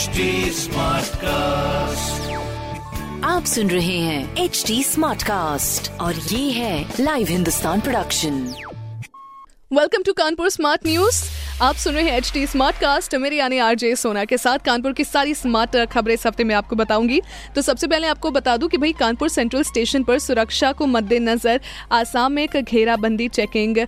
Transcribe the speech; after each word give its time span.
HD 0.00 0.24
Smartcast. 0.56 2.28
आप 3.24 3.44
सुन 3.44 3.70
रहे 3.70 3.96
हैं 3.98 4.36
एच 4.36 4.62
डी 4.66 4.82
स्मार्ट 4.84 5.22
कास्ट 5.22 5.90
और 6.00 6.14
ये 6.14 6.50
है 6.50 6.94
live 7.00 7.26
Hindustan 7.30 7.80
production 7.80 8.38
welcome 9.70 10.02
to 10.02 10.12
Kanpur 10.12 10.48
smart 10.50 10.86
news 10.86 11.22
आप 11.62 11.74
सुन 11.74 11.94
रहे 11.94 12.04
हैं 12.04 12.16
एच 12.18 12.32
टी 12.34 12.46
स्मार्ट 12.46 12.76
कास्ट 12.76 13.14
मेरे 13.14 13.36
यानी 13.36 13.58
आरजे 13.58 13.94
सोना 13.96 14.24
के 14.24 14.38
साथ 14.38 14.58
कानपुर 14.66 14.92
की 14.92 15.04
सारी 15.04 15.34
स्मार्ट 15.34 15.76
खबरें 15.92 16.14
इस 16.14 16.26
हफ़्ते 16.26 16.44
में 16.44 16.54
आपको 16.54 16.76
बताऊँगी। 16.76 17.20
तो 17.54 17.62
सबसे 17.62 17.86
पहले 17.86 18.06
आपको 18.06 18.30
बता 18.30 18.56
दूँ 18.56 18.68
कि 18.68 18.76
भाई 18.76 18.92
कानपुर 19.00 19.28
सेंट्रल 19.28 19.62
स्टेशन 19.62 20.04
पर 20.04 20.18
सुरक्षा 20.18 20.72
को 20.72 20.86
मद्देनजर 20.86 21.60
आसाम 21.92 22.32
में 22.32 22.42
एक 22.42 22.56
घेराबंदी 22.56 23.28
चेकिंग 23.28 23.86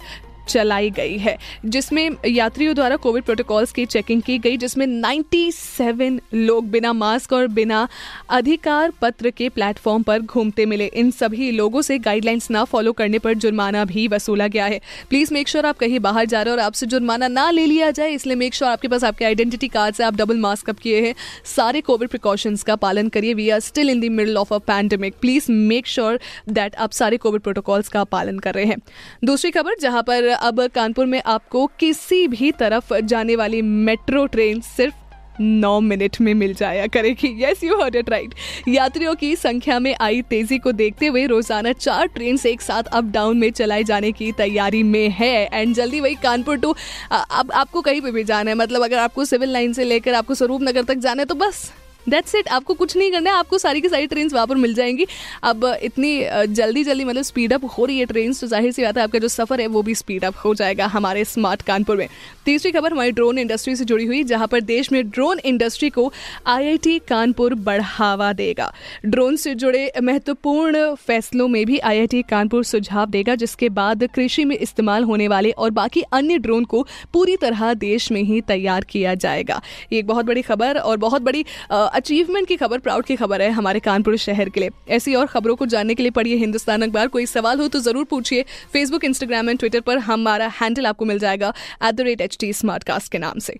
चलाई 0.49 0.91
गई 0.91 1.17
है, 1.19 1.37
जिसमें 1.67 2.11
यात्रियों 2.27 2.75
द्वारा 2.75 2.97
कोविड 2.97 3.25
प्रोटोकॉल्स 3.25 3.73
की 3.73 3.85
चेकिंग 3.87 4.23
की 4.23 4.39
गई, 4.39 4.57
जिसमें 4.57 4.87
97 4.87 6.21
लोग 6.35 6.69
बिना 6.71 6.93
मास्क 6.93 7.33
और 7.33 7.47
बिना 7.49 7.87
अधिकार 8.31 8.93
पत्र 9.03 9.31
के 9.31 9.49
प्लेटफॉर्म 9.49 10.03
पर 10.03 10.21
घूमते 10.21 10.67
मिले। 10.67 10.87
इन 10.87 11.11
सभी 11.11 11.51
लोगों 11.51 11.83
से 11.83 11.99
गाइडलाइंस 11.99 12.51
ना 12.51 12.65
फॉलो 12.65 12.93
करने 12.93 13.19
पर 13.19 13.35
जुर्माना 13.35 13.85
भी 13.85 14.07
वसूला 14.09 14.47
गया 14.47 14.67
है। 14.67 14.81
प्लीज़ 15.11 15.33
मेक 15.35 15.49
श्योर 15.49 15.67
आप 15.67 15.79
कहीं 15.79 15.99
बाहर 16.01 16.27
जा 16.27 16.43
रहे 16.43 16.51
हो 16.51 16.59
और 16.59 16.65
आपसे 16.65 16.87
जुर्माना 16.87 17.29
ना 17.29 17.51
ले 17.51 17.67
लिया 17.67 17.91
जाए, 17.91 18.11
इसलिए 18.11 18.37
मेक 18.37 18.55
श्योर 18.55 18.71
आपके 18.71 18.89
पास 18.89 19.05
आपके 19.05 19.25
आइडेंटिटी 19.25 19.69
कार्ड 19.69 19.95
से 19.95 20.05
आप 20.05 20.17
डबल 20.17 20.39
मास्क 20.39 20.71
अप 20.71 20.79
किए 20.79 21.01
हैं। 21.01 21.15
सारे 21.47 21.81
कोविड 21.81 22.09
प्रिकॉशंस 22.09 22.63
का 22.63 22.77
पालन 22.77 23.09
करिए। 23.09 23.35
We 23.35 23.49
are 23.51 23.61
still 23.61 23.91
in 23.91 24.01
the 24.01 24.11
middle 24.13 24.37
of 24.37 24.55
a 24.55 24.59
pandemic 24.67 25.15
please 25.21 25.51
make 25.53 25.87
sure 25.87 26.19
that 26.49 26.75
आप 26.77 26.93
सारे 26.93 27.17
कोविड 27.17 27.43
प्रोटोकॉल्स 27.43 27.89
का 27.89 28.05
पालन 28.07 28.39
कर 28.39 28.55
रहे 28.55 28.65
हैं। 28.65 28.77
दूसरी 29.25 29.51
खबर, 29.51 29.77
जहाँ 29.81 30.03
पर 30.03 30.32
अब 30.33 30.67
कानपुर 30.75 31.07
में 31.07 31.21
आपको 31.27 31.67
किसी 31.81 32.27
भी 32.29 32.51
तरफ़ 32.53 32.95
जाने 32.95 33.37
वाली 33.37 33.63
मेट्रो 33.63 34.27
ट्रेन 34.27 34.61
सिर्फ़ 34.67 34.95
नौ 35.41 35.79
मिनट 35.81 36.21
में 36.21 36.33
मिल 36.35 36.53
जाया 36.55 36.87
करेगी। 36.87 37.29
Yes 37.39 37.63
you 37.65 37.77
heard 37.81 37.95
it 37.97 38.11
right 38.11 38.35
यात्रियों 38.69 39.15
की 39.15 39.35
संख्या 39.37 39.79
में 39.79 39.95
आई 40.01 40.21
तेज़ी 40.23 40.59
को 40.59 40.73
देखते 40.73 41.07
हुए 41.07 41.25
रोज़ाना 41.27 41.73
चार 41.73 42.07
ट्रेन 42.07 42.39
एक 42.47 42.63
साथ 42.63 42.83
अप 42.85 43.05
डाउन 43.05 43.39
में 43.39 43.51
चलाए 43.51 43.85
जाने 43.85 44.13
की 44.13 44.31
तैयारी 44.33 44.83
में 44.83 45.09
है। 45.11 45.35
एंड 45.45 45.75
जल्दी 45.75 46.01
वही 46.01 46.15
कानपुर 46.23 46.57
टू 46.59 46.75
अब 47.13 47.53
आपको 47.53 47.81
कहीं 47.81 48.01
पे 48.01 48.11
भी 48.11 48.25
जाना 48.25 48.51
है। 48.51 48.57
मतलब 48.57 48.85
अगर 48.85 48.99
आपको 48.99 49.25
सिविल 49.25 49.53
लाइन 49.53 49.73
से 49.73 49.85
लेकर 49.85 50.15
आपको 50.15 50.35
स्वरूप 50.35 50.63
नगर 50.63 50.85
तक 50.85 50.95
जाना 50.97 51.23
है 51.23 51.27
तो 51.27 51.35
बस। 51.37 51.71
दैट्स 52.07 52.35
इट 52.35 52.49
आपको 52.51 52.75
कुछ 52.75 52.97
नहीं 52.97 53.11
करना 53.13 53.31
है। 53.31 53.37
आपको 53.37 53.59
सारी 53.59 53.81
की 53.81 53.89
सारी 53.89 54.07
ट्रेन 54.07 54.31
वहाँ 54.33 54.47
पर 54.47 54.57
मिल 54.57 54.75
जाएँगी। 54.75 55.07
अब 55.43 55.65
इतनी 55.83 56.15
जल्दी 56.51 56.85
जल्दी 56.85 57.05
मतलब 57.05 57.23
स्पीड 57.23 57.53
अप 57.53 57.65
हो 57.79 57.85
रही 57.85 57.99
है 57.99 58.05
ट्रेन 58.07 58.33
तो 58.33 58.47
ज़ाहिर 58.47 58.73
सी 58.73 58.83
बात 58.83 58.99
है 58.99 59.03
आपका 59.05 59.19
जो 59.19 59.29
सफ़र 59.29 59.61
है 59.61 59.67
वो 59.69 59.83
भी 59.83 59.95
स्पीड 59.95 60.25
अप 60.25 60.35
हो 60.45 60.55
जाएगा 60.55 60.87
हमारे 60.89 61.25
स्मार्ट 61.25 61.63
कानपुर 61.63 61.97
में। 61.97 62.09
तीसरी 62.45 62.71
खबर 62.73 62.93
हमारी 62.93 63.11
ड्रोन 63.13 63.39
इंडस्ट्री 63.39 63.75
से 63.77 63.85
जुड़ी 63.85 64.05
हुई, 64.07 64.23
जहाँ 64.25 64.47
पर 64.47 64.61
देश 64.63 64.91
में 64.93 65.11
ड्रोन 65.11 65.39
इंडस्ट्री 65.41 65.91
को 65.91 66.13
आईआईटी 66.47 66.99
कानपुर 67.09 67.55
बढ़ावा 67.57 68.33
देगा। 68.33 68.73
ड्रोन 69.05 69.37
से 69.37 69.55
जुड़े 69.55 69.91
महत्वपूर्ण 70.03 70.95
फैसलों 70.97 71.49
में 71.49 71.65
भी 71.67 71.79
आईआईटी 71.81 72.23
कानपुर 72.23 72.65
सुझाव 72.65 73.07
देगा, 73.07 73.35
जिसके 73.35 73.69
बाद 73.71 74.05
कृषि 74.15 74.45
में 74.45 74.57
इस्तेमाल 74.57 75.05
होने 75.05 75.29
वाले 75.29 75.51
और 75.53 75.71
बाकी 75.73 76.03
अन्य 76.13 76.39
ड्रोन 76.39 76.65
को 76.65 76.83
पूरी 77.13 77.37
तरह 77.37 77.73
देश 77.77 78.11
में 78.13 78.23
ही 78.23 78.41
तैयार 78.43 78.85
किया 78.85 79.15
जाएगा। 79.17 79.61
ये 79.93 79.99
एक 79.99 80.07
बहुत 80.07 80.27
बड़ी 80.27 80.43
खबर 80.43 80.79
और 80.79 80.97
बहुत 80.99 81.23
बड़ी 81.23 81.45
अचीवमेंट 81.93 82.47
की 82.49 82.57
खबर 82.57 82.79
प्राउड 82.79 83.05
की 83.05 83.17
खबर 83.17 83.43
है 83.43 83.51
हमारे 83.53 83.81
कानपुर 83.81 84.17
शहर 84.17 84.49
के 84.49 84.61
लिए। 84.61 84.71
ऐसी 84.91 85.15
और 85.15 85.27
खबरों 85.27 85.57
को 85.57 85.67
जानने 85.67 85.95
के 85.95 86.03
लिए 86.03 86.11
पढ़िए 86.11 86.37
हिंदुस्तान 86.37 86.83
अखबार। 86.83 87.09
कोई 87.09 87.27
सवाल 87.27 87.61
हो 87.61 87.69
तो 87.69 87.81
ज़रूर 87.81 88.05
पूछिए। 88.05 88.45
फेसबुक 88.73 89.05
इंस्टाग्राम 89.05 89.51
एंड 89.51 89.59
ट्विटर 89.59 89.81
पर 89.81 89.99
हमारा 90.09 90.53
हैंडल 90.61 90.87
आपको 90.87 91.05
मिल 91.05 91.19
जाएगा 91.19 91.53
at 91.85 91.95
the 91.95 92.01
rate 92.01 92.21
H 92.21 92.37
T 92.41 92.53
smartcast 92.85 93.13
के 93.13 93.19
नाम 93.19 93.39
से। 93.39 93.59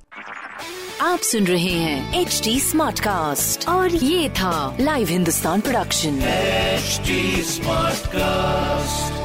आप 1.01 1.19
सुन 1.21 1.47
रहे 1.47 1.73
हैं 1.79 2.21
एच 2.21 2.41
टी 2.45 2.59
स्मार्ट 2.61 3.01
कास्ट 3.01 3.69
और 3.69 3.95
ये 3.95 4.29
था 4.31 4.77
live 4.81 5.09
Hindustan 5.09 5.61
production 5.61 6.21
HD 6.83 7.19
Smartcast. 7.49 9.22